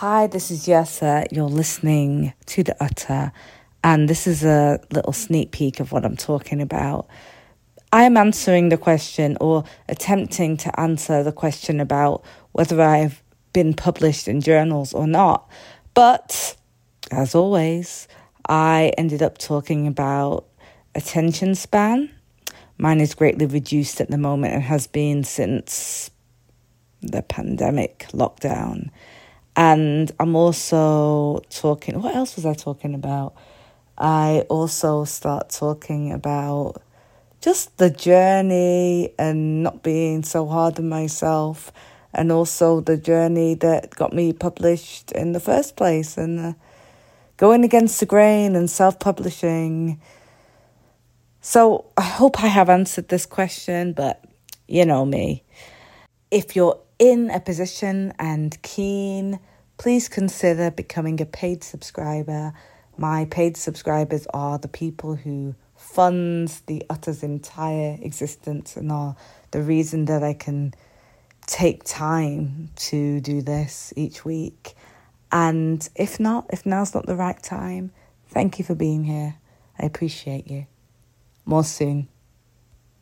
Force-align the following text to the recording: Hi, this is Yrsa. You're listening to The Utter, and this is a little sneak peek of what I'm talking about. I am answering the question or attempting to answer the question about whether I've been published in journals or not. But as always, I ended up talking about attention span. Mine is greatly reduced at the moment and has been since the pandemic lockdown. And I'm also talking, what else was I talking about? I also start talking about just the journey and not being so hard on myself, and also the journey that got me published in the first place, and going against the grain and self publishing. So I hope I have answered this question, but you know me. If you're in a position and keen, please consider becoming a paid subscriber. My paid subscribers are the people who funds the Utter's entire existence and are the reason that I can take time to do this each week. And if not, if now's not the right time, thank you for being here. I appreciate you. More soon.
Hi, 0.00 0.28
this 0.28 0.50
is 0.50 0.66
Yrsa. 0.66 1.26
You're 1.30 1.44
listening 1.44 2.32
to 2.46 2.62
The 2.62 2.74
Utter, 2.82 3.32
and 3.84 4.08
this 4.08 4.26
is 4.26 4.42
a 4.42 4.80
little 4.90 5.12
sneak 5.12 5.52
peek 5.52 5.78
of 5.78 5.92
what 5.92 6.06
I'm 6.06 6.16
talking 6.16 6.62
about. 6.62 7.06
I 7.92 8.04
am 8.04 8.16
answering 8.16 8.70
the 8.70 8.78
question 8.78 9.36
or 9.42 9.62
attempting 9.90 10.56
to 10.56 10.80
answer 10.80 11.22
the 11.22 11.32
question 11.32 11.80
about 11.80 12.24
whether 12.52 12.80
I've 12.80 13.22
been 13.52 13.74
published 13.74 14.26
in 14.26 14.40
journals 14.40 14.94
or 14.94 15.06
not. 15.06 15.50
But 15.92 16.56
as 17.10 17.34
always, 17.34 18.08
I 18.48 18.92
ended 18.96 19.22
up 19.22 19.36
talking 19.36 19.86
about 19.86 20.46
attention 20.94 21.54
span. 21.54 22.10
Mine 22.78 23.02
is 23.02 23.12
greatly 23.12 23.44
reduced 23.44 24.00
at 24.00 24.10
the 24.10 24.16
moment 24.16 24.54
and 24.54 24.62
has 24.62 24.86
been 24.86 25.24
since 25.24 26.10
the 27.02 27.20
pandemic 27.20 28.06
lockdown. 28.14 28.88
And 29.60 30.10
I'm 30.18 30.36
also 30.36 31.42
talking, 31.50 32.00
what 32.00 32.16
else 32.16 32.34
was 32.36 32.46
I 32.46 32.54
talking 32.54 32.94
about? 32.94 33.34
I 33.98 34.46
also 34.48 35.04
start 35.04 35.50
talking 35.50 36.12
about 36.12 36.80
just 37.42 37.76
the 37.76 37.90
journey 37.90 39.12
and 39.18 39.62
not 39.62 39.82
being 39.82 40.22
so 40.22 40.46
hard 40.46 40.78
on 40.78 40.88
myself, 40.88 41.72
and 42.14 42.32
also 42.32 42.80
the 42.80 42.96
journey 42.96 43.52
that 43.56 43.90
got 43.90 44.14
me 44.14 44.32
published 44.32 45.12
in 45.12 45.32
the 45.32 45.40
first 45.40 45.76
place, 45.76 46.16
and 46.16 46.54
going 47.36 47.62
against 47.62 48.00
the 48.00 48.06
grain 48.06 48.56
and 48.56 48.70
self 48.70 48.98
publishing. 48.98 50.00
So 51.42 51.84
I 51.98 52.02
hope 52.04 52.42
I 52.42 52.46
have 52.46 52.70
answered 52.70 53.08
this 53.08 53.26
question, 53.26 53.92
but 53.92 54.24
you 54.66 54.86
know 54.86 55.04
me. 55.04 55.42
If 56.30 56.56
you're 56.56 56.80
in 57.00 57.30
a 57.30 57.40
position 57.40 58.12
and 58.18 58.60
keen, 58.62 59.40
please 59.78 60.08
consider 60.08 60.70
becoming 60.70 61.20
a 61.20 61.24
paid 61.24 61.64
subscriber. 61.64 62.52
My 62.98 63.24
paid 63.24 63.56
subscribers 63.56 64.26
are 64.34 64.58
the 64.58 64.68
people 64.68 65.16
who 65.16 65.54
funds 65.74 66.60
the 66.66 66.84
Utter's 66.90 67.22
entire 67.22 67.98
existence 68.02 68.76
and 68.76 68.92
are 68.92 69.16
the 69.50 69.62
reason 69.62 70.04
that 70.04 70.22
I 70.22 70.34
can 70.34 70.74
take 71.46 71.82
time 71.84 72.68
to 72.76 73.20
do 73.20 73.40
this 73.40 73.94
each 73.96 74.26
week. 74.26 74.74
And 75.32 75.88
if 75.96 76.20
not, 76.20 76.46
if 76.50 76.66
now's 76.66 76.94
not 76.94 77.06
the 77.06 77.16
right 77.16 77.42
time, 77.42 77.92
thank 78.28 78.58
you 78.58 78.64
for 78.64 78.74
being 78.74 79.04
here. 79.04 79.36
I 79.78 79.86
appreciate 79.86 80.50
you. 80.50 80.66
More 81.46 81.64
soon. 81.64 82.08